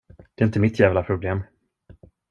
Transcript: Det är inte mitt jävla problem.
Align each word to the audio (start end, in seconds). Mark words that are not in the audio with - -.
Det 0.35 0.43
är 0.43 0.45
inte 0.45 0.59
mitt 0.59 0.79
jävla 0.79 1.03
problem. 1.03 1.43